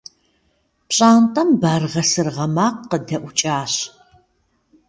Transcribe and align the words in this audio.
Пщӏантӏэм 0.87 1.49
баргъэ-сыргъэ 1.61 2.45
макъ 2.55 2.79
къыдэӏукӏащ. 2.89 3.73